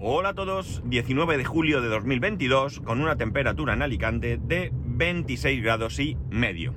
[0.00, 5.60] Hola a todos, 19 de julio de 2022 con una temperatura en Alicante de 26
[5.60, 6.72] grados y medio.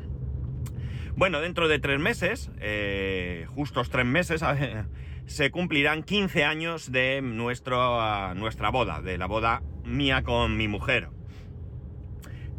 [1.15, 4.43] Bueno, dentro de tres meses, eh, justos tres meses,
[5.27, 11.09] se cumplirán 15 años de nuestro, nuestra boda, de la boda mía con mi mujer.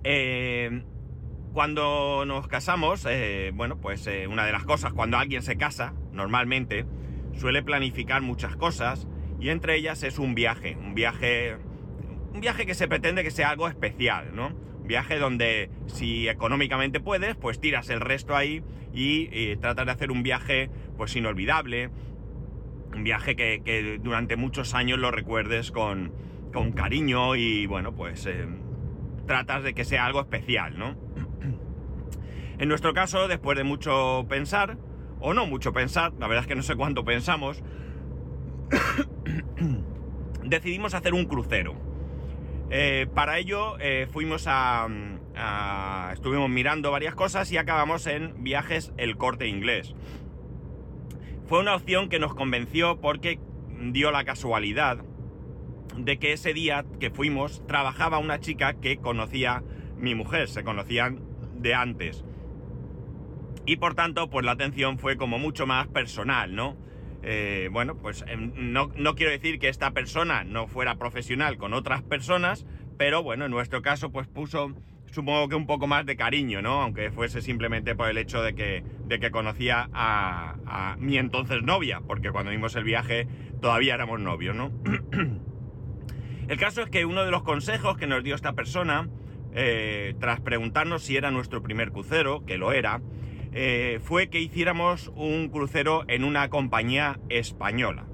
[0.05, 0.85] Eh,
[1.53, 6.87] cuando nos casamos, eh, bueno, pues una de las cosas, cuando alguien se casa, normalmente,
[7.35, 9.09] suele planificar muchas cosas
[9.43, 11.57] y entre ellas es un viaje, un viaje,
[12.33, 14.55] un viaje que se pretende que sea algo especial, ¿no?
[14.81, 18.63] Un viaje donde si económicamente puedes, pues tiras el resto ahí
[18.95, 21.91] y, tratas de hacer un viaje pues inolvidable,
[22.95, 26.13] un viaje que, durante muchos años lo recuerdes con,
[26.53, 28.47] con cariño y bueno, pues eh,
[29.27, 30.97] tratas de que sea algo especial, ¿no?
[32.59, 34.79] En nuestro caso, después de mucho pensar,
[35.19, 37.65] o no mucho pensar, la verdad es que no sé cuánto pensamos,
[40.45, 41.75] decidimos hacer un crucero.
[42.71, 44.89] Eh, para ello eh, fuimos a,
[46.13, 49.95] estuvimos mirando varias cosas y acabamos en viajes El Corte Inglés.
[51.47, 53.39] Fue una opción que nos convenció porque
[53.91, 55.05] dio la casualidad
[55.97, 59.63] de que ese día que fuimos trabajaba una chica que conocía
[59.99, 61.21] mi mujer, se conocían
[61.57, 62.25] de antes.
[63.67, 66.77] Y por tanto, pues la atención fue como mucho más personal, ¿no?
[67.23, 72.03] Eh, bueno, pues em, no, quiero decir que esta persona no fuera profesional con otras
[72.03, 72.67] personas,
[72.99, 74.75] pero bueno, en nuestro caso pues puso,
[75.07, 76.83] supongo que un poco más de cariño, ¿no?
[76.83, 82.01] Aunque fuese simplemente por el hecho de que, de que conocía a, mi entonces novia,
[82.07, 83.29] porque cuando vimos el viaje
[83.61, 84.73] todavía éramos novios, ¿no?
[86.49, 89.09] el caso es que uno de los consejos que nos dio esta persona,
[89.55, 93.01] eh, tras preguntarnos si era nuestro primer crucero, que lo era,
[93.53, 98.07] eh, fue que hiciéramos un crucero en una compañía española.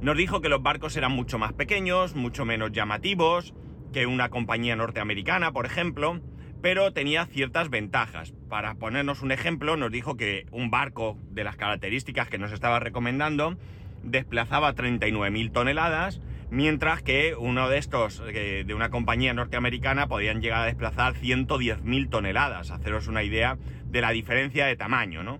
[0.00, 3.54] Nos dijo que los barcos eran mucho más pequeños, mucho menos llamativos
[3.92, 6.20] que una compañía norteamericana, por ejemplo,
[6.60, 8.34] pero tenía ciertas ventajas.
[8.48, 12.80] Para ponernos un ejemplo, nos dijo que un barco de las características que nos estaba
[12.80, 13.56] recomendando
[14.02, 16.20] desplazaba 39.000 toneladas
[16.50, 22.10] mientras que uno de estos eh, de una compañía norteamericana podían llegar a desplazar 110.000
[22.10, 25.38] toneladas, haceros una idea de la diferencia de tamaño, ¿no?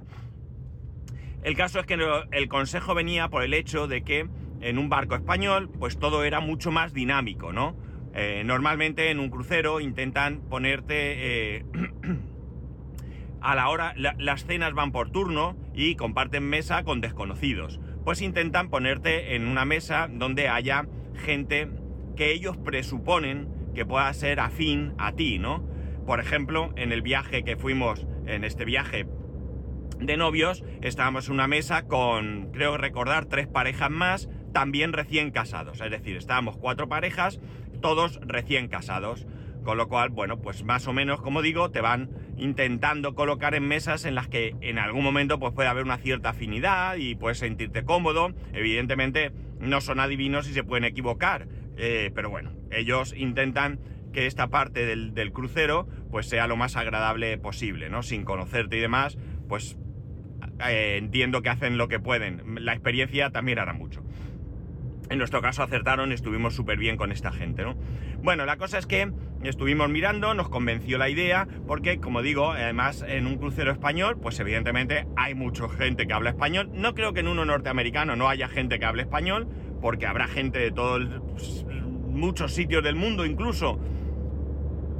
[1.42, 1.96] El caso es que
[2.32, 4.28] el consejo venía por el hecho de que
[4.60, 7.76] en un barco español, pues todo era mucho más dinámico, ¿no?
[8.14, 11.56] Eh, normalmente en un crucero intentan ponerte...
[11.58, 11.64] Eh,
[13.40, 17.78] a la hora, las cenas van por turno y comparten mesa con desconocidos.
[18.06, 20.86] Pues intentan ponerte en una mesa donde haya
[21.24, 21.68] gente
[22.14, 25.68] que ellos presuponen que pueda ser afín a ti, ¿no?
[26.06, 29.08] Por ejemplo, en el viaje que fuimos, en este viaje
[29.98, 35.80] de novios, estábamos en una mesa con, creo recordar, tres parejas más, también recién casados.
[35.80, 37.40] Es decir, estábamos cuatro parejas,
[37.82, 39.26] todos recién casados.
[39.66, 43.66] Con lo cual, bueno, pues más o menos, como digo, te van intentando colocar en
[43.66, 47.38] mesas en las que en algún momento pues puede haber una cierta afinidad y puedes
[47.38, 48.32] sentirte cómodo.
[48.52, 53.80] Evidentemente no son adivinos y se pueden equivocar, eh, pero bueno, ellos intentan
[54.12, 58.04] que esta parte del, crucero pues sea lo más agradable posible, ¿no?
[58.04, 59.76] Sin conocerte y demás, pues
[60.64, 62.64] eh, entiendo que hacen lo que pueden.
[62.64, 64.05] La experiencia también hará mucho.
[65.08, 67.76] En nuestro caso acertaron, estuvimos súper bien con esta gente, ¿no?
[68.22, 69.12] Bueno, la cosa es que
[69.44, 74.40] estuvimos mirando, nos convenció la idea, porque como digo, además en un crucero español, pues
[74.40, 76.70] evidentemente hay mucha gente que habla español.
[76.72, 79.46] No creo que en uno norteamericano no haya gente que hable español,
[79.80, 81.02] porque habrá gente de todos
[82.08, 83.78] muchos sitios del mundo incluso.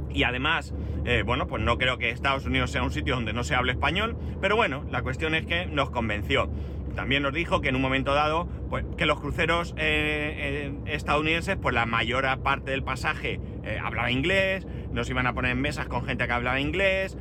[0.09, 0.73] Y además,
[1.05, 3.73] eh, bueno, pues no creo que Estados Unidos sea un sitio donde no se hable
[3.73, 6.49] español, pero bueno, la cuestión es que nos convenció.
[6.97, 11.55] También nos dijo que en un momento dado, pues que los cruceros eh, eh, estadounidenses,
[11.55, 15.85] pues la mayor parte del pasaje eh, hablaba inglés, nos iban a poner en mesas
[15.85, 17.15] con gente que hablaba inglés,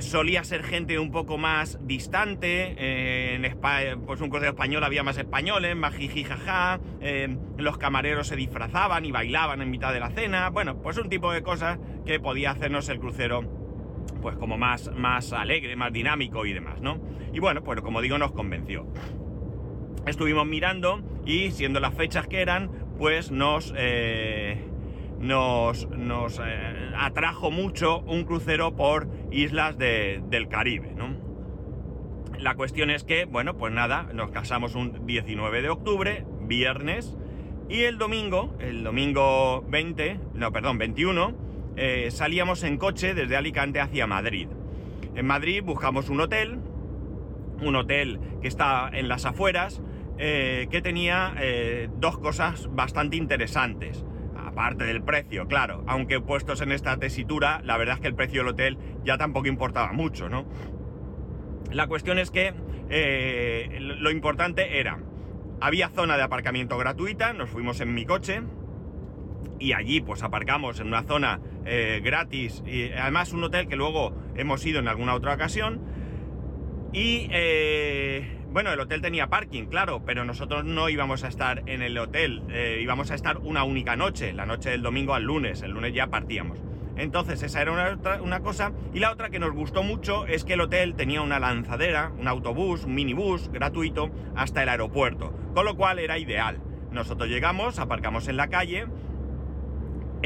[0.00, 3.58] solía ser gente un poco más distante, en
[4.04, 6.80] pues un crucero español había más españoles, más jiji jaja,
[7.56, 11.32] los camareros se disfrazaban y bailaban en mitad de la cena, bueno, pues un tipo
[11.32, 13.63] de cosas que podía hacernos el crucero
[14.22, 16.98] pues como más, más alegre, más dinámico y demás, ¿no?
[17.32, 18.86] Y bueno, pues como digo, nos convenció.
[20.06, 24.62] Estuvimos mirando y siendo las fechas que eran, pues nos, eh,
[25.18, 31.24] nos, nos eh, atrajo mucho un crucero por islas del Caribe, ¿no?
[32.38, 37.16] La cuestión es que, bueno, pues nada, nos casamos un 19 de octubre, viernes,
[37.68, 41.43] y el domingo, el domingo 20, no, perdón, 21,
[41.76, 44.48] eh, salíamos en coche desde Alicante hacia Madrid.
[45.14, 46.58] En Madrid buscamos un hotel,
[47.60, 49.82] un hotel que está en las afueras,
[50.18, 54.04] eh, que tenía eh, dos cosas bastante interesantes.
[54.36, 55.82] Aparte del precio, claro.
[55.86, 59.48] Aunque puestos en esta tesitura, la verdad es que el precio del hotel ya tampoco
[59.48, 60.44] importaba mucho, ¿no?
[61.72, 62.54] La cuestión es que
[63.80, 65.00] lo importante era,
[65.60, 68.42] había zona de aparcamiento gratuita, nos fuimos en mi coche
[69.58, 74.64] y allí pues aparcamos en una zona gratis y además un hotel que luego hemos
[74.66, 75.80] ido en alguna otra ocasión
[76.92, 77.28] y
[78.54, 82.44] bueno, el hotel tenía parking, claro, pero nosotros no íbamos a estar en el hotel,
[82.50, 85.92] eh, íbamos a estar una única noche, la noche del domingo al lunes, el lunes
[85.92, 86.62] ya partíamos.
[86.96, 88.70] Entonces esa era una, una, cosa.
[88.92, 92.28] Y la otra que nos gustó mucho es que el hotel tenía una lanzadera, un
[92.28, 95.36] autobús, un minibús gratuito hasta el aeropuerto.
[95.52, 96.60] Con lo cual era ideal.
[96.92, 98.86] Nosotros llegamos, aparcamos en la calle,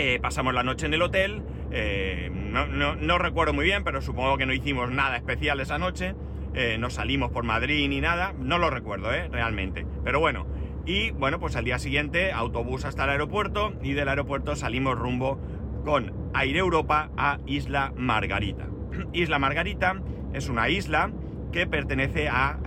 [0.01, 1.43] eh, pasamos la noche en el hotel.
[1.73, 6.15] Eh, no, recuerdo muy bien, pero supongo que no hicimos nada especial esa noche.
[6.55, 9.11] Eh, no salimos por Madrid ni nada, no lo recuerdo.
[9.11, 9.85] Realmente.
[10.05, 10.47] Pero bueno,
[10.87, 15.41] y bueno, pues al día siguiente autobús hasta el aeropuerto y del aeropuerto salimos rumbo
[15.85, 18.69] con Aire Europa a Isla Margarita.
[19.13, 20.01] isla Margarita
[20.33, 21.11] es una isla
[21.51, 22.61] que pertenece a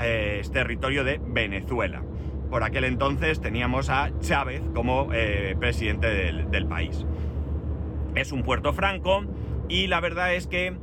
[0.51, 2.03] territorio de Venezuela.
[2.51, 7.05] Por aquel entonces teníamos a Chávez como eh, presidente del, país.
[8.13, 9.25] Es un puerto franco
[9.67, 10.75] y la verdad es que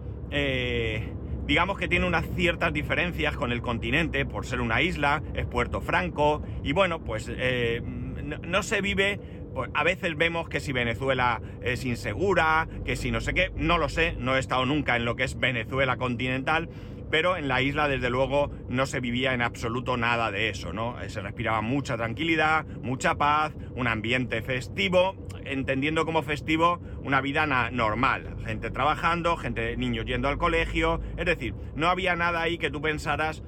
[1.48, 5.80] digamos que tiene unas ciertas diferencias con el continente por ser una isla, es Puerto
[5.80, 9.18] Franco y bueno, pues eh, no, se vive
[9.54, 13.78] pues, a veces vemos que si Venezuela es insegura, que si no sé qué, no
[13.78, 16.68] lo sé, no he estado nunca en lo que es Venezuela continental,
[17.10, 21.00] pero en la isla desde luego no se vivía en absoluto nada de eso, ¿no?
[21.00, 27.46] Eh, se respiraba mucha tranquilidad, mucha paz, un ambiente festivo, entendiendo como festivo una vida
[27.70, 32.70] normal, gente trabajando, gente, niños yendo al colegio, es decir, no había nada ahí que
[32.70, 33.42] tú pensaras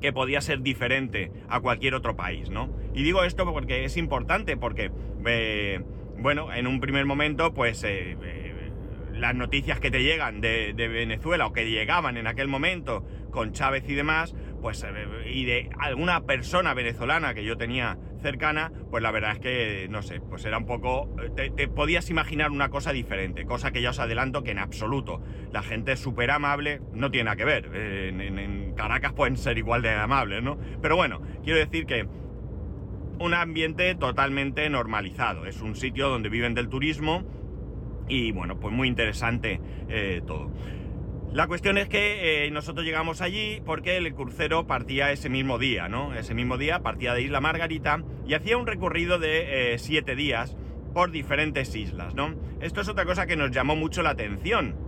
[0.00, 2.70] que podía ser diferente a cualquier otro país, ¿no?
[2.94, 4.92] Y digo esto porque es importante, porque,
[5.26, 5.82] eh,
[6.18, 7.82] bueno, en un primer momento, pues...
[7.84, 8.16] Eh,
[9.18, 13.84] las noticias que te llegan de, Venezuela o que llegaban en aquel momento con Chávez
[13.88, 19.10] y demás, pues eh, y de alguna persona venezolana que yo tenía cercana, pues la
[19.10, 23.44] verdad es que, no sé, pues era un poco, te, podías imaginar una cosa diferente,
[23.44, 25.22] cosa que ya os adelanto que en absoluto.
[25.52, 29.58] La gente es súper amable, no tiene nada que ver, en, en Caracas pueden ser
[29.58, 30.58] igual de amables, ¿no?
[30.80, 32.08] Pero bueno, quiero decir que
[33.20, 37.24] un ambiente totalmente normalizado, es un sitio donde viven del turismo,
[38.08, 40.50] y bueno, pues muy interesante eh, todo.
[41.32, 45.88] La cuestión es que eh, nosotros llegamos allí porque el crucero partía ese mismo día,
[45.88, 46.14] ¿no?
[46.14, 50.56] Ese mismo día partía de Isla Margarita y hacía un recorrido de eh, siete días
[50.94, 52.34] por diferentes islas, ¿no?
[52.60, 54.87] Esto es otra cosa que nos llamó mucho la atención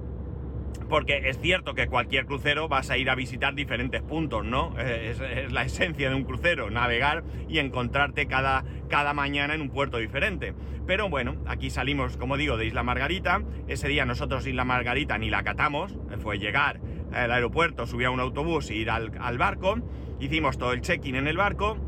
[0.90, 4.76] porque es cierto que cualquier crucero vas a ir a visitar diferentes puntos, ¿no?
[4.78, 5.20] Es,
[5.50, 10.52] la esencia de un crucero, navegar y encontrarte cada, cada mañana en un puerto diferente.
[10.86, 13.42] Pero bueno, aquí salimos, como digo, de Isla Margarita.
[13.68, 16.80] Ese día nosotros Isla Margarita ni la catamos, fue llegar
[17.12, 19.76] al aeropuerto, subir a un autobús e ir al, barco.
[20.18, 21.78] Hicimos todo el check-in en el barco.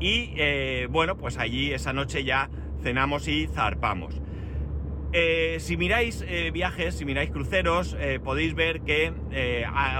[0.00, 2.48] Y eh, bueno, pues allí esa noche ya
[2.82, 4.22] cenamos y zarpamos.
[5.12, 9.12] Eh, si miráis eh, viajes, si miráis cruceros, eh, podéis ver que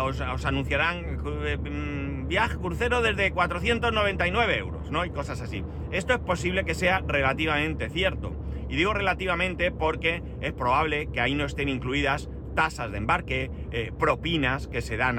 [0.05, 5.05] os, anunciarán mm, viaje crucero desde 499 euros, ¿no?
[5.05, 5.65] Y cosas así.
[5.91, 8.37] Esto es posible que sea relativamente cierto.
[8.69, 13.51] Y digo relativamente porque es probable que ahí no estén incluidas tasas de embarque,
[13.99, 15.19] propinas que se dan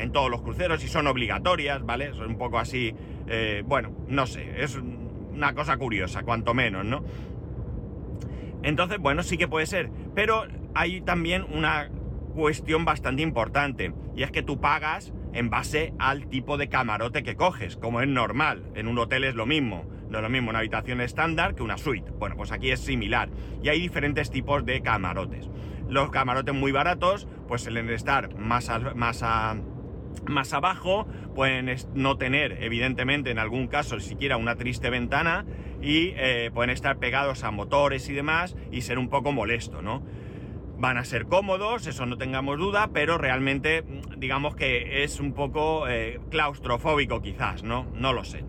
[0.00, 2.12] en todos los cruceros y son obligatorias, ¿vale?
[2.12, 2.94] Son un poco así,
[3.64, 4.78] bueno, no sé, es
[5.40, 7.02] una cosa curiosa, cuanto menos, ¿no?
[8.62, 9.90] Entonces, bueno, sí que puede ser.
[10.14, 11.90] Pero hay también una
[12.34, 13.92] cuestión bastante importante.
[14.16, 18.08] Y es que tú pagas en base al tipo de camarote que coges, como es
[18.08, 18.64] normal.
[18.74, 19.84] En un hotel es lo mismo.
[20.08, 22.10] No es lo mismo una habitación estándar que una suite.
[22.18, 23.30] Bueno, pues aquí es similar.
[23.62, 25.48] Y hay diferentes tipos de camarotes.
[25.88, 29.56] Los camarotes muy baratos, pues suelen estar más más a,
[30.26, 35.44] más abajo, pueden no tener, evidentemente, en algún caso, siquiera una triste ventana
[35.82, 40.02] y eh, pueden estar pegados a motores y demás y ser un poco molesto, ¿no?
[40.78, 43.84] Van a ser cómodos, eso no tengamos duda, pero realmente
[44.16, 47.86] digamos que es un poco eh, claustrofóbico quizás, ¿no?
[47.94, 48.44] No lo sé.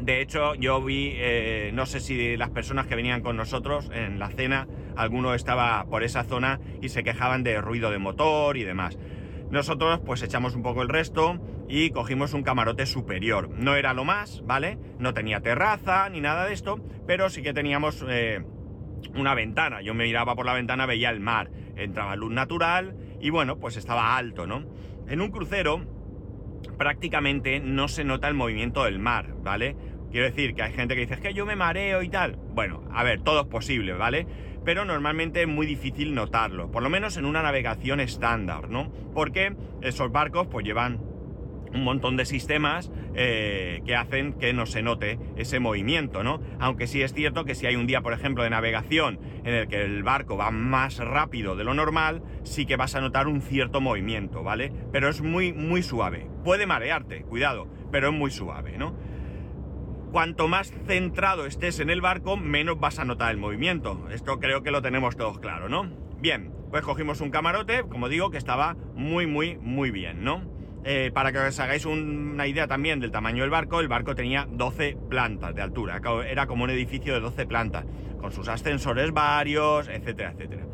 [0.00, 4.18] De hecho, yo vi, eh, no sé si las personas que venían con nosotros en
[4.18, 8.64] la cena, alguno estaba por esa zona y se quejaban de ruido de motor y
[8.64, 8.96] demás.
[9.50, 11.38] Nosotros pues echamos un poco el resto
[11.68, 13.48] y cogimos un camarote superior.
[13.50, 14.78] No era lo más, ¿vale?
[14.98, 18.44] No tenía terraza ni nada de esto, pero sí que teníamos eh,
[19.14, 19.80] una ventana.
[19.80, 23.76] Yo me miraba por la ventana, veía el mar, entraba luz natural y bueno, pues
[23.76, 24.64] estaba alto, ¿no?
[25.08, 25.80] En un crucero,
[26.76, 29.76] prácticamente no se nota el movimiento del mar, ¿vale?
[30.10, 32.36] Quiero decir que hay gente que dice es que yo me mareo y tal.
[32.54, 34.26] Bueno, a ver, todo es posible, ¿vale?
[34.68, 38.92] Pero normalmente es muy difícil notarlo, por lo menos en una navegación estándar, ¿no?
[39.14, 41.00] Porque esos barcos pues llevan
[41.72, 46.42] un montón de sistemas eh, que hacen que no se note ese movimiento, ¿no?
[46.60, 49.68] Aunque sí es cierto que si hay un día, por ejemplo, de navegación en el
[49.68, 53.40] que el barco va más rápido de lo normal, sí que vas a notar un
[53.40, 54.70] cierto movimiento, ¿vale?
[54.92, 56.26] Pero es muy, muy suave.
[56.44, 58.94] Puede marearte, cuidado, pero es muy suave, ¿no?
[60.12, 64.08] Cuanto más centrado estés en el barco, menos vas a notar el movimiento.
[64.10, 65.84] Esto creo que lo tenemos todos claro, ¿no?
[66.18, 70.42] Bien, pues cogimos un camarote, como digo, que estaba muy, muy, muy bien, ¿no?
[70.84, 74.46] Eh, para que os hagáis una idea también del tamaño del barco, el barco tenía
[74.50, 77.84] 12 plantas de altura, era como un edificio de 12 plantas,
[78.18, 80.64] con sus ascensores varios, etcétera, etcétera.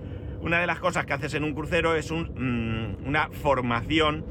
[0.40, 4.24] Una de las cosas que haces en un crucero es mm, una formación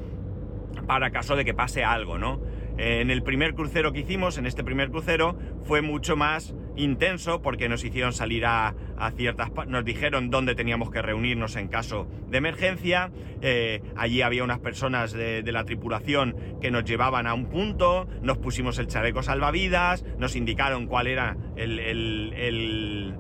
[0.88, 2.40] para caso de que pase algo, ¿no?
[2.78, 7.70] En el primer crucero que hicimos, en este primer crucero, fue mucho más intenso porque
[7.70, 8.74] nos hicieron salir a,
[9.16, 9.52] ciertas...
[9.68, 13.12] nos dijeron dónde teníamos que reunirnos en caso de emergencia.
[13.42, 18.40] Eh, allí había unas personas de, la tripulación que nos llevaban a un punto, nos
[18.40, 23.14] pusimos el chaleco salvavidas, nos indicaron cuál era el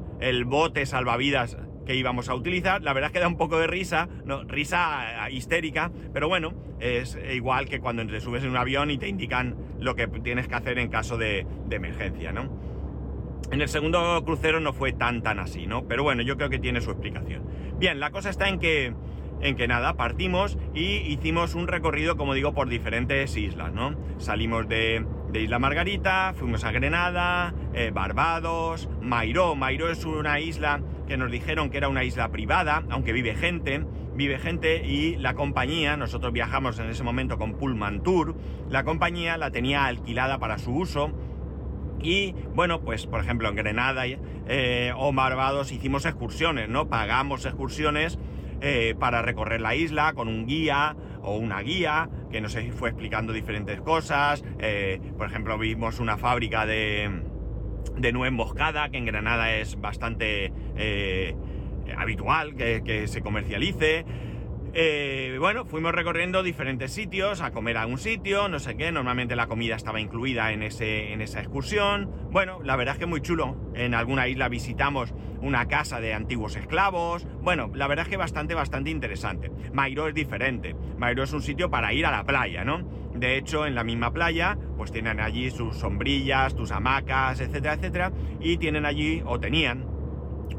[0.45, 2.81] bote salvavidas que íbamos a utilizar.
[2.81, 7.17] La verdad es que da un poco de risa, no, risa histérica, pero bueno, es
[7.33, 10.55] igual que cuando te subes en un avión y te indican lo que tienes que
[10.55, 12.49] hacer en caso de, de emergencia, ¿no?
[13.51, 15.85] En el segundo crucero no fue tan tan así, ¿no?
[15.87, 17.43] Pero bueno, yo creo que tiene su explicación.
[17.77, 18.93] Bien, la cosa está en que
[19.43, 23.95] en que nada, partimos y hicimos un recorrido, como digo, por diferentes islas, ¿no?
[24.17, 29.55] Salimos de, Isla Margarita, fuimos a Grenada, eh, Barbados, Mairó.
[29.55, 30.81] Mairó es una isla
[31.13, 35.35] que nos dijeron que era una isla privada, aunque vive gente, vive gente y la
[35.35, 38.35] compañía, nosotros viajamos en ese momento con Pullman Tour,
[38.67, 41.11] la compañía la tenía alquilada para su uso.
[42.01, 46.89] Y bueno, pues por ejemplo en Grenada eh, o Barbados hicimos excursiones, ¿no?
[46.89, 48.17] Pagamos excursiones
[48.61, 53.33] eh, para recorrer la isla con un guía o una guía que nos fue explicando
[53.33, 54.43] diferentes cosas.
[54.57, 57.21] Eh, por ejemplo, vimos una fábrica de,
[57.97, 61.35] de nuez moscada que en Granada es bastante eh,
[61.97, 64.05] habitual que se comercialice.
[64.75, 69.35] Eh, bueno, fuimos recorriendo diferentes sitios, a comer a un sitio, no sé qué, normalmente
[69.35, 72.09] la comida estaba incluida en, ese, en esa excursión.
[72.31, 73.55] Bueno, la verdad es que muy chulo.
[73.75, 77.27] En alguna isla visitamos una casa de antiguos esclavos.
[77.43, 79.51] Bueno, la verdad es que bastante, bastante interesante.
[79.73, 80.75] Mairo es diferente.
[80.97, 82.79] Mairo es un sitio para ir a la playa, ¿no?
[83.13, 88.11] De hecho, en la misma playa, pues tienen allí sus sombrillas, tus hamacas, etcétera, etcétera.
[88.39, 89.85] Y tienen allí, o tenían,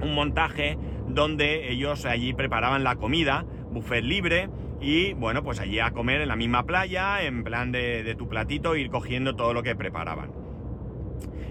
[0.00, 0.78] un montaje
[1.09, 3.44] donde ellos allí preparaban la comida
[3.75, 4.49] buffet libre
[4.81, 8.76] y bueno, pues allí a comer en la misma playa, en plan de, tu platito,
[8.76, 10.33] ir cogiendo todo lo que preparaban.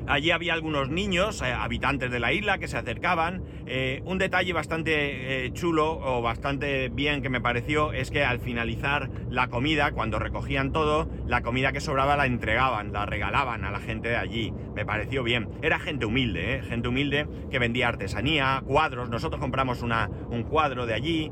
[0.05, 3.41] Allí había algunos niños, eh, habitantes de la isla, que se acercaban.
[3.65, 8.39] Eh, un detalle bastante eh, chulo o bastante bien que me pareció es que al
[8.39, 13.71] finalizar la comida, cuando recogían todo, la comida que sobraba la entregaban, la regalaban a
[13.71, 14.53] la gente de allí.
[14.75, 15.47] Me pareció bien.
[15.61, 19.09] Era gente humilde, gente humilde que vendía artesanía, cuadros.
[19.09, 21.31] Nosotros compramos una, un cuadro de allí.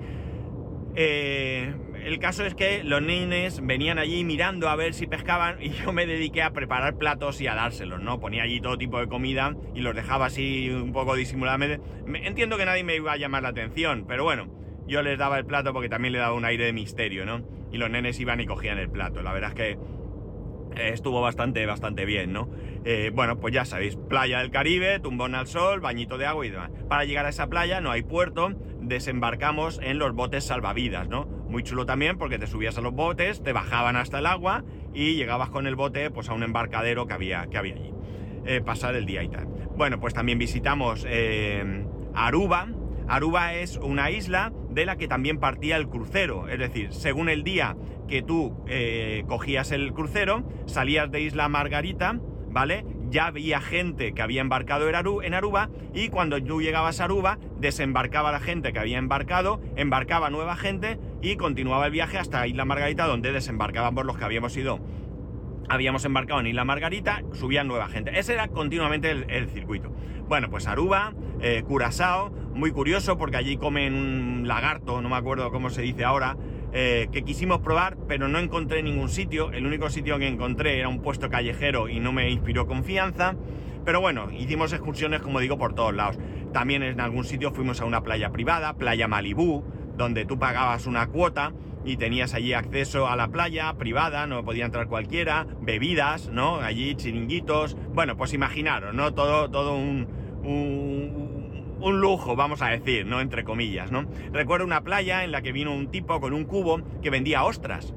[0.96, 5.70] Eh, el caso es que los niños venían allí mirando a ver si pescaban y
[5.70, 8.20] yo me dediqué a preparar platos y a dárselos, ¿no?
[8.20, 11.80] Ponía allí todo tipo de comida y los dejaba así un poco disimuladamente.
[12.24, 14.48] Entiendo que nadie me iba a llamar la atención, pero bueno,
[14.88, 17.46] yo les daba el plato porque también le daba un aire de misterio, ¿no?
[17.72, 19.22] Y los nenes iban y cogían el plato.
[19.22, 19.78] La verdad es que
[20.76, 22.50] estuvo bastante, bastante bien, ¿no?
[22.84, 26.50] Eh, bueno, pues ya sabéis, playa del Caribe, tumbón al sol, bañito de agua y
[26.50, 26.72] demás.
[26.90, 31.26] Para llegar a esa playa no hay puerto, desembarcamos en los botes salvavidas, ¿no?
[31.26, 34.64] Muy chulo también porque te subías a los botes, te bajaban hasta el agua
[34.94, 37.94] y llegabas con el bote pues a un embarcadero que había, que había allí.
[38.46, 39.46] Eh, pasar el día y tal.
[39.76, 41.06] Bueno, pues también visitamos
[42.16, 42.68] Aruba.
[43.08, 47.44] Aruba es una isla de la que también partía el crucero, es decir, según el
[47.44, 47.76] día
[48.08, 52.86] que tú eh, cogías el crucero, salías de Isla Margarita, ¿vale?
[53.10, 58.32] Ya había gente que había embarcado en, Aruba y cuando tú llegabas a Aruba, desembarcaba
[58.32, 63.06] la gente que había embarcado, embarcaba nueva gente y continuaba el viaje hasta Isla Margarita,
[63.06, 64.80] donde desembarcábamos los que habíamos ido.
[65.72, 68.20] Habíamos embarcado en Isla Margarita, subía nueva gente.
[68.20, 69.96] Ese era continuamente el, circuito.
[70.28, 75.50] Bueno, pues Aruba, eh, Curazao, muy curioso porque allí comen un lagarto, no me acuerdo
[75.50, 76.36] cómo se dice ahora,
[76.74, 79.54] eh, que quisimos probar, pero no encontré ningún sitio.
[79.54, 83.38] El único sitio que encontré era un puesto callejero y no me inspiró confianza.
[83.86, 86.20] Pero bueno, hicimos excursiones, como digo, por todos lados.
[86.52, 89.64] También en algún sitio fuimos a una playa privada, Playa Malibú,
[89.96, 91.54] donde tú pagabas una cuota
[91.86, 96.58] y tenías allí acceso a la playa privada, no podía entrar cualquiera, bebidas, ¿no?
[96.58, 99.14] Allí chiringuitos, bueno, pues imaginaros, ¿no?
[99.14, 100.08] Todo, todo un,
[100.44, 103.22] un, un lujo, vamos a decir, ¿no?
[103.22, 104.06] Entre comillas, ¿no?
[104.32, 107.94] Recuerdo una playa en la que vino un tipo con un cubo que vendía ostras.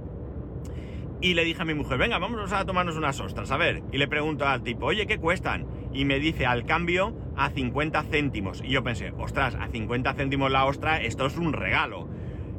[1.21, 3.83] Y le dije a mi mujer, venga, vamos a tomarnos unas ostras, a ver.
[3.93, 5.67] Y le pregunto al tipo, oye, ¿qué cuestan?
[5.95, 8.63] Y me dice, al cambio, a 50 céntimos.
[8.63, 12.09] Y yo pensé, ostras, a 50 céntimos la ostra, esto es un regalo.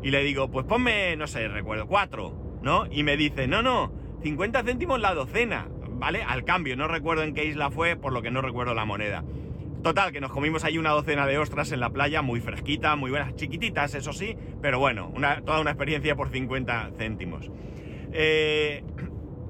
[0.03, 2.85] Y le digo, pues ponme, no sé, recuerdo, cuatro, ¿no?
[2.91, 6.23] Y me dice, no, no, 50 céntimos la docena, ¿vale?
[6.23, 9.23] Al cambio, no recuerdo en qué isla fue, por lo que no recuerdo la moneda.
[9.83, 13.11] Total, que nos comimos ahí una docena de ostras en la playa, muy fresquita, muy
[13.11, 15.13] buenas, chiquititas, eso sí, pero bueno,
[15.45, 17.51] toda una experiencia por 50 céntimos.
[18.11, 18.83] Eh,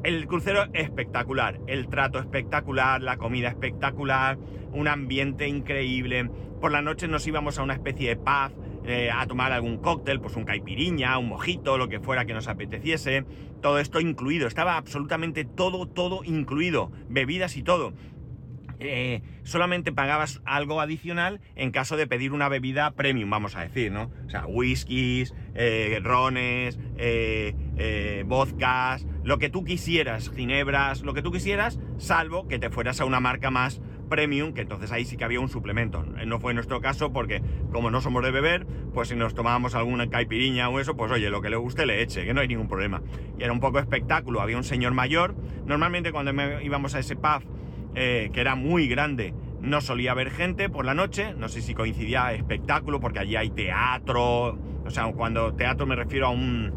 [0.03, 4.37] el crucero espectacular, el trato espectacular, la comida espectacular,
[4.71, 6.29] un ambiente increíble.
[6.59, 8.51] Por la noche nos íbamos a una especie de pub
[8.85, 12.47] eh, a tomar algún cóctel, pues un caipiriña, un mojito, lo que fuera que nos
[12.47, 13.25] apeteciese.
[13.61, 17.93] Todo esto incluido, estaba absolutamente todo, todo incluido, bebidas y todo.
[18.79, 23.91] Eh, solamente pagabas algo adicional en caso de pedir una bebida premium, vamos a decir,
[23.91, 24.11] ¿no?
[24.25, 31.31] O sea, whiskies, eh, rones, eh, vodkas, lo que tú quisieras, ginebras, lo que tú
[31.31, 35.23] quisieras, salvo que te fueras a una marca más premium, que entonces ahí sí que
[35.23, 36.03] había un suplemento.
[36.03, 40.09] No fue nuestro caso porque como no somos de beber, pues si nos tomábamos alguna
[40.09, 42.67] caipiriña o eso, pues oye, lo que le guste le eche, que no hay ningún
[42.67, 43.01] problema.
[43.37, 45.35] Y era un poco espectáculo, había un señor mayor.
[45.65, 46.31] Normalmente cuando
[46.61, 47.43] íbamos a ese pub
[47.95, 51.73] eh, que era muy grande, no solía haber gente por la noche, no sé si
[51.73, 56.73] coincidía espectáculo, porque allí hay teatro, o sea, cuando teatro me refiero a un,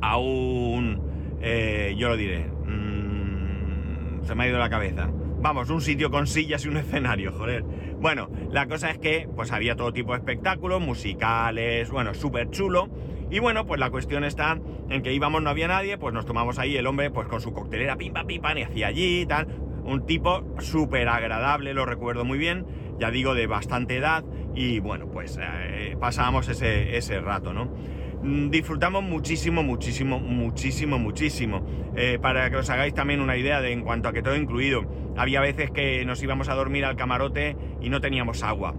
[0.00, 5.08] a un, eh, yo lo diré, mmm, se me ha ido la cabeza.
[5.40, 7.62] Vamos, un sitio con sillas y un escenario, joder.
[8.00, 12.88] Bueno, la cosa es que pues había todo tipo de espectáculos, musicales, bueno, súper chulo.
[13.30, 16.58] Y bueno, pues la cuestión está en que íbamos, no había nadie, pues nos tomamos
[16.58, 19.26] ahí el hombre pues con su coctelera, pim pam pim pam, y hacía allí y
[19.26, 19.46] tal.
[19.84, 22.66] Un tipo súper agradable, lo recuerdo muy bien,
[22.98, 27.72] ya digo, de bastante edad, y bueno, pues eh, pasábamos ese, ese rato, ¿no?
[28.22, 31.64] Mm, disfrutamos muchísimo, muchísimo, muchísimo, muchísimo.
[31.96, 34.84] Eh, para que os hagáis también una idea de en cuanto a que todo incluido.
[35.16, 38.74] Había veces que nos íbamos a dormir al camarote y no teníamos agua.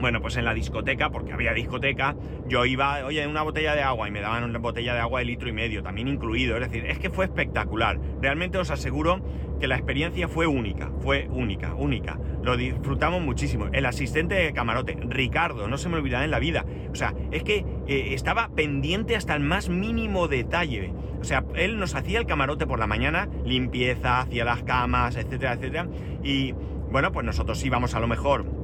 [0.00, 2.16] Bueno, pues en la discoteca, porque había discoteca,
[2.48, 5.26] yo iba, oye, una botella de agua y me daban una botella de agua de
[5.26, 6.56] litro y medio, también incluido.
[6.56, 8.00] Es decir, es que fue espectacular.
[8.20, 9.22] Realmente os aseguro
[9.60, 12.18] que la experiencia fue única, fue única, única.
[12.42, 13.68] Lo disfrutamos muchísimo.
[13.72, 16.64] El asistente de camarote, Ricardo, no se me olvidará en la vida.
[16.90, 20.92] O sea, es que eh, estaba pendiente hasta el más mínimo detalle.
[21.20, 25.52] O sea, él nos hacía el camarote por la mañana, limpieza, hacía las camas, etcétera,
[25.52, 25.88] etcétera.
[26.24, 26.52] Y
[26.90, 28.62] bueno, pues nosotros íbamos a lo mejor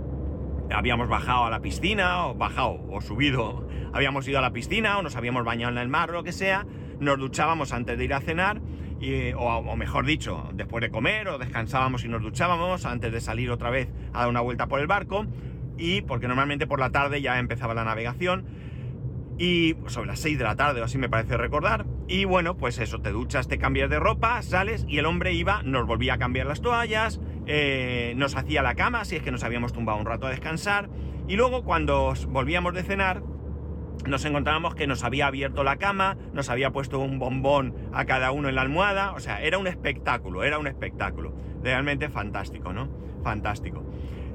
[0.70, 5.02] habíamos bajado a la piscina, o bajado, o subido, habíamos ido a la piscina, o
[5.02, 6.66] nos habíamos bañado en el mar, lo que sea,
[7.00, 8.60] nos duchábamos antes de ir a cenar,
[9.36, 13.70] o, mejor dicho, después de comer, o descansábamos y nos duchábamos antes de salir otra
[13.70, 15.26] vez a dar una vuelta por el barco,
[15.76, 18.44] y porque normalmente por la tarde ya empezaba la navegación,
[19.38, 21.86] y sobre las 6 de la tarde o así me parece recordar.
[22.08, 25.62] Y bueno, pues eso, te duchas, te cambias de ropa, sales y el hombre iba,
[25.62, 29.44] nos volvía a cambiar las toallas, eh, nos hacía la cama, si es que nos
[29.44, 30.90] habíamos tumbado un rato a descansar.
[31.28, 33.22] Y luego cuando volvíamos de cenar,
[34.06, 38.30] nos encontrábamos que nos había abierto la cama, nos había puesto un bombón a cada
[38.30, 41.34] uno en la almohada, o sea, era un espectáculo, era un espectáculo.
[41.62, 42.88] Realmente fantástico, ¿no?
[43.22, 43.84] Fantástico.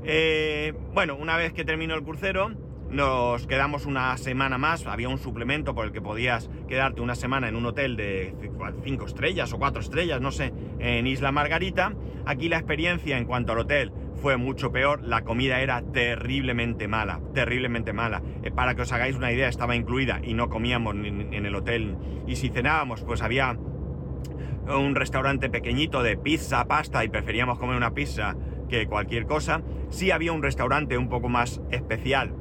[0.03, 2.51] Eh, bueno, una vez que terminó el crucero,
[2.89, 7.49] nos quedamos una semana más, había un suplemento por el que podías quedarte una semana
[7.49, 8.35] en un hotel de
[8.83, 11.93] 5 estrellas o 4 estrellas, no sé, en Isla Margarita.
[12.25, 13.91] Aquí la experiencia en cuanto al hotel
[14.23, 18.21] fue mucho peor, la comida era terriblemente mala, terriblemente mala.
[18.41, 21.97] Eh, para que os hagáis una idea, estaba incluida y no comíamos en el hotel.
[22.25, 27.93] Y si cenábamos, pues había un restaurante pequeñito de pizza, pasta y preferíamos comer una
[27.93, 28.37] pizza
[28.69, 29.61] que cualquier cosa.
[29.89, 32.33] Sí había un restaurante un poco más especial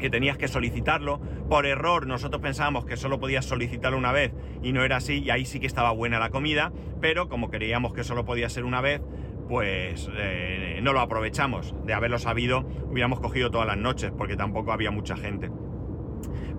[0.00, 1.20] que tenías que solicitarlo.
[1.48, 4.32] Por error nosotros pensábamos que solo podías solicitarlo una vez
[4.64, 7.92] y no era así y ahí sí que estaba buena la comida, pero como creíamos
[7.92, 9.00] que solo podía ser una vez,
[9.48, 11.74] pues eh, no lo aprovechamos.
[11.84, 15.50] De haberlo sabido hubiéramos cogido todas las noches porque tampoco había mucha gente.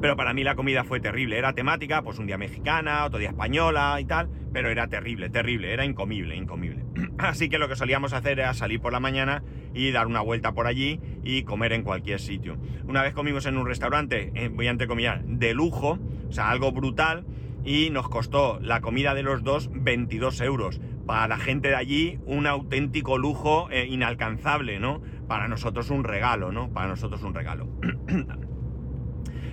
[0.01, 1.37] Pero para mí la comida fue terrible.
[1.37, 5.73] Era temática, pues un día mexicana, otro día española y tal, pero era terrible, terrible,
[5.73, 6.85] era incomible, incomible.
[7.17, 9.43] Así que lo que solíamos hacer era salir por la mañana
[9.73, 12.57] y dar una vuelta por allí y comer en cualquier sitio.
[12.87, 15.97] Una vez comimos en un restaurante, eh, voy a entrecomillar, de lujo,
[16.29, 17.25] o sea, algo brutal,
[17.63, 20.79] y nos costó la comida de los dos 22 euros.
[21.05, 25.01] Para la gente de allí, un auténtico lujo eh, inalcanzable, ¿no?
[25.27, 26.71] Para nosotros un regalo, ¿no?
[26.73, 27.67] Para nosotros un regalo.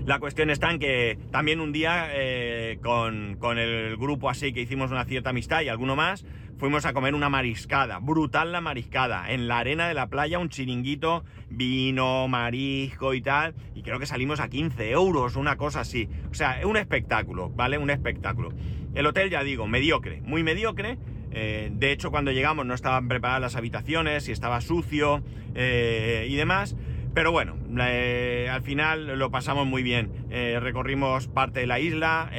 [0.07, 4.61] La cuestión está en que también un día eh, con, con, el grupo así que
[4.61, 6.25] hicimos una cierta amistad y alguno más,
[6.59, 10.49] fuimos a comer una mariscada, brutal la mariscada, en la arena de la playa, un
[10.49, 16.09] chiringuito, vino, marisco y tal, y creo que salimos a 15 euros, una cosa así.
[16.31, 17.79] O sea, un espectáculo, ¿vale?
[17.79, 18.51] Un espectáculo.
[18.95, 20.99] El hotel, ya digo, mediocre, muy mediocre.
[21.33, 25.23] Eh, de hecho, cuando llegamos no estaban preparadas las habitaciones y estaba sucio
[25.55, 26.77] eh, y demás.
[27.15, 30.11] Pero bueno, eh, al final lo pasamos muy bien.
[30.31, 32.31] Recorrimos parte de la isla.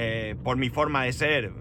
[0.44, 1.52] Por mi forma de ser,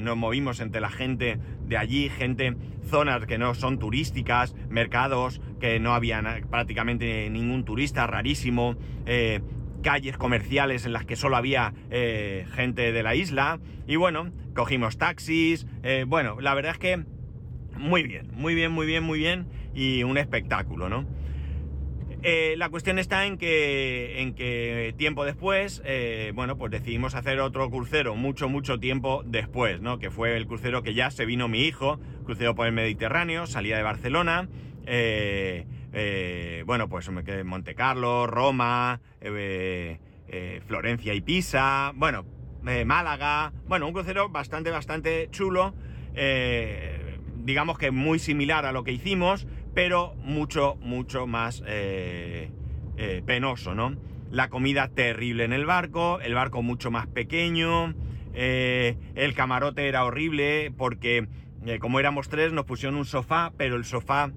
[0.00, 5.80] nos movimos entre la gente de allí, gente, zonas que no son turísticas, mercados que
[5.80, 8.76] no había prácticamente ningún turista, rarísimo.
[9.82, 13.60] Calles comerciales en las que solo había gente de la isla.
[13.86, 15.66] Y bueno, cogimos taxis.
[16.06, 17.04] bueno, la verdad es que
[17.76, 19.46] muy bien, muy bien, muy bien, muy bien.
[19.74, 21.06] Y un espectáculo, ¿no?
[22.24, 27.40] Eh, la cuestión está en que, en que tiempo después, eh, bueno, pues decidimos hacer
[27.40, 29.98] otro crucero, mucho, mucho tiempo después, ¿no?
[29.98, 33.76] Que fue el crucero que ya se vino mi hijo, crucero por el Mediterráneo, salía
[33.76, 34.48] de Barcelona,
[34.86, 35.66] eh,
[36.66, 37.10] bueno, pues
[37.44, 39.00] Monte Carlo, Roma,
[40.66, 42.24] Florencia y Pisa, bueno,
[42.62, 45.74] Málaga, bueno, un crucero bastante, bastante chulo,
[47.44, 52.50] digamos que muy similar a lo que hicimos, pero mucho, mucho más eh,
[52.96, 53.96] eh, penoso, ¿no?
[54.30, 57.94] La comida terrible en el barco, el barco mucho más pequeño,
[58.34, 61.28] eh, el camarote era horrible porque
[61.80, 64.32] como éramos tres nos pusieron un sofá, pero el sofá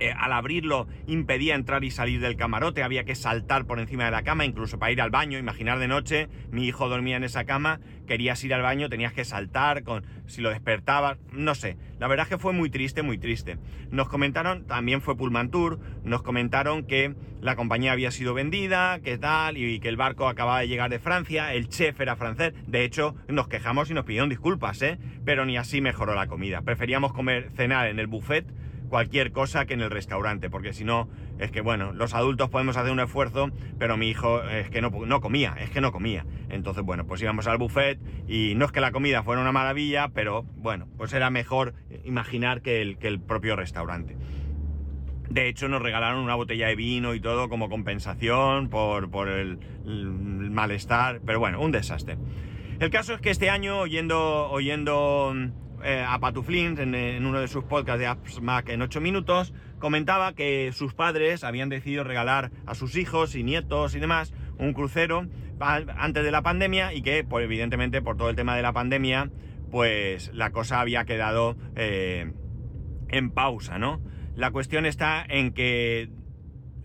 [0.00, 4.10] eh, al abrirlo impedía entrar y salir del camarote, había que saltar por encima de
[4.10, 7.44] la cama, incluso para ir al baño, imaginar de noche, mi hijo dormía en esa
[7.44, 12.08] cama, querías ir al baño, tenías que saltar, con, si lo despertabas, no sé, la
[12.08, 13.58] verdad es que fue muy triste, muy triste.
[13.90, 19.18] Nos comentaron, también fue Pullman Tour, nos comentaron que la compañía había sido vendida, que
[19.18, 22.84] tal, y que el barco acababa de llegar de Francia, el chef era francés, de
[22.84, 24.98] hecho nos quejamos y nos pidieron disculpas, ¿eh?
[25.24, 28.46] pero ni así mejoró la comida, preferíamos comer, cenar en el buffet,
[28.94, 31.08] cualquier cosa que en el restaurante, porque si no,
[31.40, 34.90] es que bueno, los adultos podemos hacer un esfuerzo, pero mi hijo es que no,
[34.90, 36.24] no comía, es que no comía.
[36.48, 40.10] Entonces, bueno, pues íbamos al buffet y no es que la comida fuera una maravilla,
[40.14, 44.16] pero bueno, pues era mejor imaginar que el, que el propio restaurante.
[45.28, 49.58] De hecho, nos regalaron una botella de vino y todo como compensación por, por el,
[49.84, 50.06] el,
[50.52, 52.16] malestar, pero bueno, un desastre.
[52.78, 55.34] El caso es que este año, oyendo, oyendo
[55.84, 60.32] eh, a Patuflins en, uno de sus podcasts de Apps Mac en 8 minutos, comentaba
[60.34, 65.26] que sus padres habían decidido regalar a sus hijos y nietos y demás un crucero
[65.60, 69.30] antes de la pandemia y que, pues, evidentemente, por todo el tema de la pandemia,
[69.70, 72.32] pues la cosa había quedado eh,
[73.08, 74.00] en pausa, ¿no?
[74.36, 76.10] La cuestión está en que...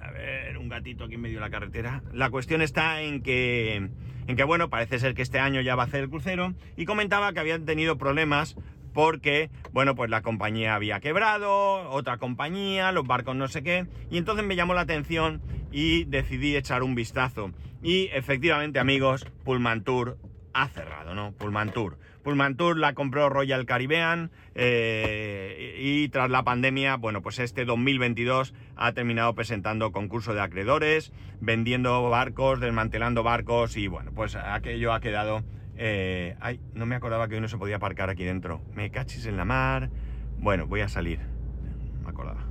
[0.02, 2.04] A ver, un gatito aquí en medio de la carretera.
[2.14, 3.90] La cuestión está en que...
[4.28, 6.86] En que, bueno, parece ser que este año ya va a hacer el crucero y
[6.86, 8.56] comentaba que habían tenido problemas
[9.00, 14.18] porque, bueno, pues la compañía había quebrado, otra compañía, los barcos no sé qué, y
[14.18, 17.52] entonces me llamó la atención y decidí echar un vistazo.
[17.82, 20.18] Y efectivamente, amigos, Pullman Tour
[20.54, 21.32] ha cerrado, ¿no?
[21.32, 21.98] Pullman Tour.
[22.24, 28.54] Pullman Tour la compró Royal Caribbean eh, y tras la pandemia, bueno, pues este 2022
[28.76, 35.00] ha terminado presentando concurso de acreedores, vendiendo barcos, desmantelando barcos y bueno, pues aquello ha
[35.00, 35.46] quedado
[35.82, 36.36] eh,
[36.74, 38.62] no me acordaba que hoy no se podía aparcar aquí dentro.
[38.74, 39.90] Me cachis en la mar.
[40.38, 41.20] Bueno, voy a salir.
[41.20, 42.46] No me acordaba.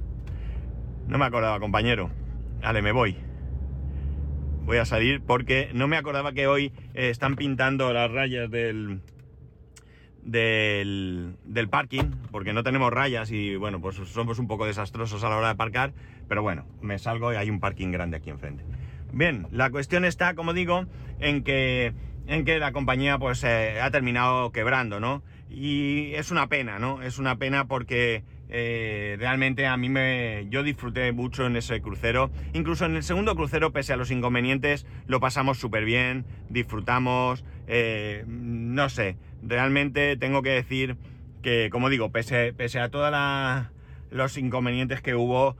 [1.06, 2.10] No me acordaba, compañero.
[2.62, 3.18] Vale, me voy.
[4.64, 9.02] Voy a salir porque no me acordaba que hoy eh, están pintando las rayas del,
[10.22, 15.28] del, del, parking, porque no tenemos rayas y bueno, pues somos un poco desastrosos a
[15.28, 15.92] la hora de aparcar,
[16.28, 18.64] pero bueno, me salgo y hay un parking grande aquí enfrente.
[19.12, 20.86] Bien, la cuestión está, como digo,
[21.18, 21.94] en que
[22.28, 25.22] en que la compañía pues eh, ha terminado quebrando, ¿no?
[25.50, 27.02] Y es una pena, ¿no?
[27.02, 30.46] Es una pena porque eh, realmente a mí me...
[30.50, 32.30] yo disfruté mucho en ese crucero.
[32.52, 38.24] Incluso en el segundo crucero, pese a los inconvenientes, lo pasamos súper bien, disfrutamos, eh,
[38.26, 40.96] no sé, realmente tengo que decir
[41.42, 43.10] que, como digo, pese, pese a todos
[44.10, 45.56] los inconvenientes que hubo,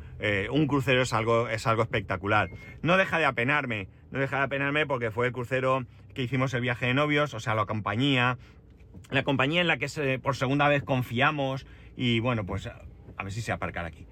[0.51, 2.51] un crucero es algo, es algo espectacular.
[2.83, 5.85] No deja de apenarme, no deja de apenarme porque fue el crucero
[6.15, 8.39] que hicimos el viaje de novios, o sea, la compañía,
[9.11, 13.43] la compañía en la que por segunda vez confiamos y bueno, pues a ver si
[13.43, 14.07] se aparcar aquí.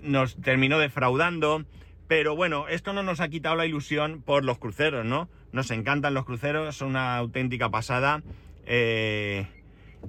[0.00, 1.64] Nos terminó defraudando,
[2.08, 5.28] pero bueno, esto no nos ha quitado la ilusión por los cruceros, ¿no?
[5.52, 8.22] Nos encantan los cruceros, son una auténtica pasada.
[8.66, 9.46] Eh,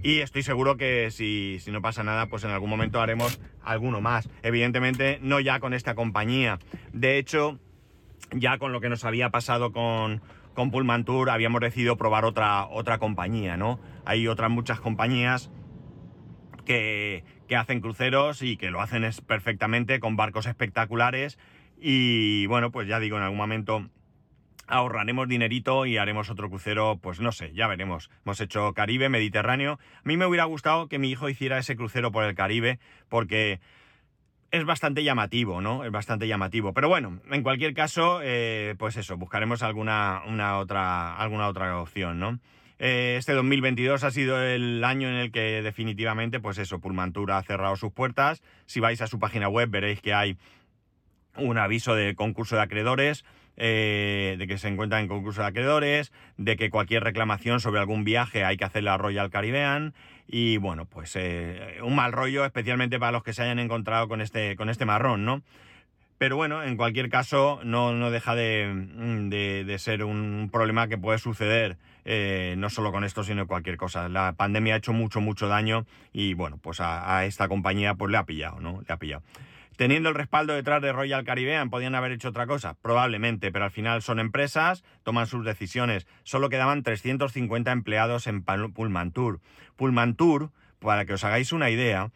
[0.04, 4.02] y estoy seguro que si, si, no pasa nada, pues en algún momento haremos alguno
[4.02, 4.30] más.
[4.44, 6.60] Evidentemente, no ya con esta compañía.
[6.94, 7.60] De hecho,
[8.32, 10.22] ya con lo que nos había pasado con,
[10.54, 13.80] con Pullman Tour habíamos decidido probar otra, otra compañía, ¿no?
[14.06, 15.52] Hay otras muchas compañías
[16.66, 21.38] que, que hacen cruceros y que lo hacen perfectamente con barcos espectaculares
[21.80, 23.90] y bueno, pues ya digo, en algún momento
[24.68, 28.10] ahorraremos dinerito y haremos otro crucero, pues no sé, ya veremos.
[28.26, 29.80] Hemos hecho Caribe, Mediterráneo.
[29.96, 33.60] A mí me hubiera gustado que mi hijo hiciera ese crucero por el Caribe porque
[34.52, 35.84] es bastante llamativo, ¿no?
[35.84, 36.74] Es bastante llamativo.
[36.74, 42.20] Pero bueno, en cualquier caso, eh, pues eso, buscaremos alguna, una otra, alguna otra opción,
[42.20, 42.40] ¿no?
[42.80, 47.42] Eh, este 2022 ha sido el año en el que definitivamente, pues eso, Tour ha
[47.44, 48.44] cerrado sus puertas.
[48.66, 50.38] Si vais a su página web veréis que hay
[51.36, 53.26] un aviso de concurso de acreedores,
[53.58, 58.04] eh, de que se encuentra en concurso de acreedores, de que cualquier reclamación sobre algún
[58.04, 59.94] viaje hay que hacerla a Royal Caribbean
[60.28, 64.22] y bueno, pues eh, un mal rollo especialmente para los que se hayan encontrado con
[64.22, 65.42] este, con este marrón, ¿no?
[66.18, 71.20] Pero bueno, en cualquier caso no, no deja de, de, ser un problema que puede
[71.20, 74.10] suceder eh, no solo con esto, sino cualquier cosa.
[74.10, 78.12] La pandemia ha hecho mucho, mucho daño y bueno, pues a, a esta compañía pues
[78.12, 78.82] le ha pillado, ¿no?
[78.88, 79.22] Le ha pillado.
[79.78, 82.76] Teniendo el respaldo detrás de Royal Caribbean, ¿podían haber hecho otra cosa?
[82.82, 86.08] Probablemente, pero al final son empresas, toman sus decisiones.
[86.24, 89.40] Solo quedaban 350 empleados en Pullman Tour.
[89.76, 92.10] Pullman Tour, para que os hagáis una idea,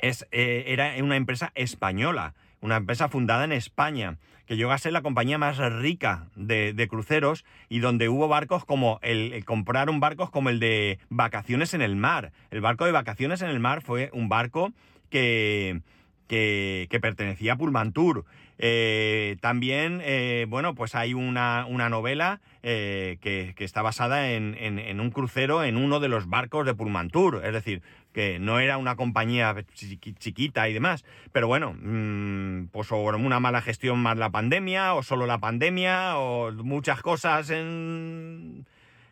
[0.00, 4.92] es, eh, era una empresa española, una empresa fundada en España, que llegó a ser
[4.92, 10.30] la compañía más rica de, cruceros y donde hubo barcos como el, el, compraron barcos
[10.30, 12.32] como el de vacaciones en el mar.
[12.50, 14.72] El barco de vacaciones en el mar fue un barco
[15.10, 15.80] que
[16.26, 18.24] que, pertenecía a Pullman Tour.
[18.58, 25.62] Eh, también, eh, bueno, pues hay una, novela eh, que, está basada en, un crucero
[25.62, 27.42] en uno de los barcos de Pullman Tour.
[27.44, 31.04] Es decir, que no era una compañía chiquita y demás.
[31.32, 36.18] Pero bueno, mm, pues o una mala gestión más la pandemia, o solo la pandemia,
[36.18, 38.66] o muchas cosas en...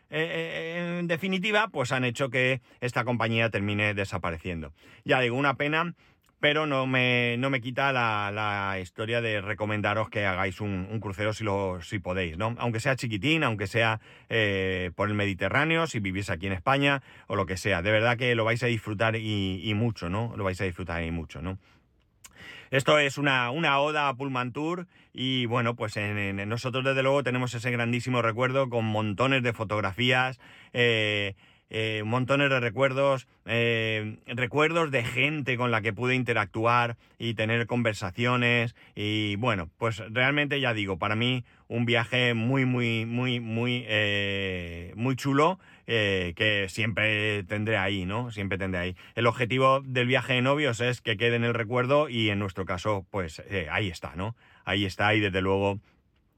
[0.07, 4.71] En definitiva, pues han hecho que esta compañía termine desapareciendo.
[5.03, 5.93] Ya digo, una pena
[6.39, 11.43] pero no me, no me quita la, historia de recomendaros que hagáis un, crucero si,
[11.43, 12.55] lo, si podéis, ¿no?
[12.59, 17.35] Aunque sea chiquitín, aunque sea eh, por el Mediterráneo, si vivís aquí en España o
[17.35, 17.81] lo que sea.
[17.81, 20.33] De verdad que lo vais a disfrutar y, mucho, ¿no?
[20.35, 21.57] Lo vais a disfrutar y mucho, ¿no?
[22.71, 27.23] Esto es una, una, oda a Pullman Tour y bueno, pues en, nosotros desde luego
[27.23, 30.39] tenemos ese grandísimo recuerdo con montones de fotografías.
[30.73, 31.35] Eh,
[31.77, 37.67] eh, montones de recuerdos, eh, recuerdos de gente con la que pude interactuar y tener
[37.67, 43.83] conversaciones y bueno, pues realmente ya digo, para mí un viaje muy, muy, muy, muy,
[43.89, 48.31] eh, muy chulo que siempre tendré ahí, ¿no?
[48.31, 48.95] Siempre tendré ahí.
[49.15, 52.63] El objetivo del viaje de novios es que quede en el recuerdo y en nuestro
[52.63, 54.37] caso, pues ahí está, ¿no?
[54.63, 55.81] Ahí está y desde luego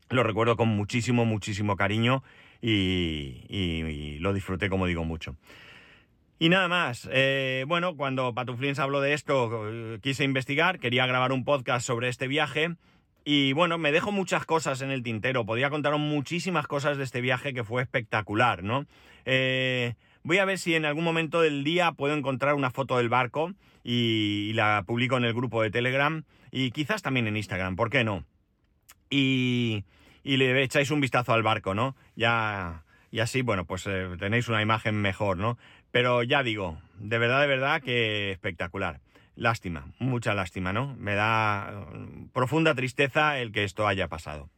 [0.10, 2.24] lo recuerdo con muchísimo, muchísimo cariño
[2.62, 5.36] y, lo disfruté, como digo, mucho.
[6.40, 7.10] Y nada más.
[7.12, 12.10] Eh, bueno, cuando Patuflins habló de esto, eh, quise investigar, quería grabar un podcast sobre
[12.10, 12.76] este viaje.
[13.26, 15.46] Y bueno, me dejo muchas cosas en el tintero.
[15.46, 18.86] Podría contaros muchísimas cosas de este viaje que fue espectacular, ¿no?
[19.26, 23.10] Eh, voy a ver si en algún momento del día puedo encontrar una foto del
[23.10, 23.52] barco
[23.84, 27.90] y, y la publico en el grupo de Telegram y quizás también en Instagram, ¿por
[27.90, 28.24] qué no?
[29.10, 29.86] Y,
[30.28, 31.96] y le echáis un vistazo al barco, ¿no?
[32.18, 35.58] Ya, y así, bueno, pues eh, tenéis una imagen mejor, ¿no?
[35.92, 39.00] Pero ya digo, de verdad, de verdad que espectacular.
[39.38, 40.96] Lástima, mucha lástima, ¿no?
[40.98, 44.50] Me da mm, profunda tristeza el que esto haya pasado.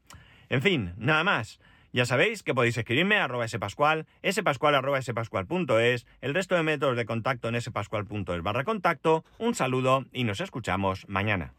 [0.50, 1.60] En fin, nada más.
[1.94, 6.98] Ya sabéis que podéis escribirme a arroba spascual, spascual arroba spascual.es, el resto de métodos
[6.98, 9.24] de contacto en spascual.es barra contacto.
[9.38, 11.54] Un saludo y nos escuchamos mañana.